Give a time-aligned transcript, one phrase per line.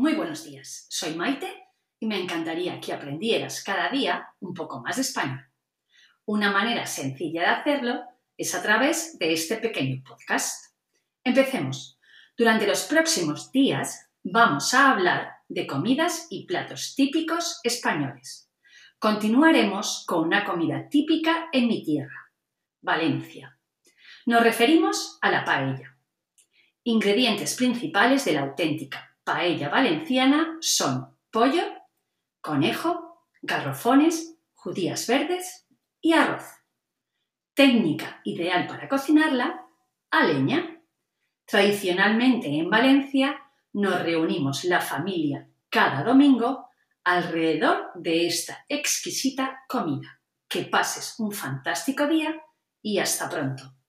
[0.00, 1.46] Muy buenos días, soy Maite
[1.98, 5.46] y me encantaría que aprendieras cada día un poco más de español.
[6.24, 8.00] Una manera sencilla de hacerlo
[8.38, 10.74] es a través de este pequeño podcast.
[11.22, 11.98] Empecemos.
[12.34, 18.50] Durante los próximos días vamos a hablar de comidas y platos típicos españoles.
[18.98, 22.32] Continuaremos con una comida típica en mi tierra,
[22.80, 23.58] Valencia.
[24.24, 25.94] Nos referimos a la paella.
[26.84, 31.62] Ingredientes principales de la auténtica paella valenciana son pollo,
[32.40, 35.68] conejo, garrofones, judías verdes
[36.00, 36.44] y arroz.
[37.54, 39.66] Técnica ideal para cocinarla
[40.10, 40.82] a leña.
[41.46, 43.40] Tradicionalmente en Valencia
[43.72, 46.68] nos reunimos la familia cada domingo
[47.04, 50.20] alrededor de esta exquisita comida.
[50.48, 52.34] Que pases un fantástico día
[52.82, 53.79] y hasta pronto.